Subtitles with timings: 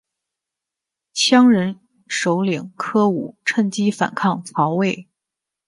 [1.13, 5.07] 羌人首领柯吾趁机反抗曹魏。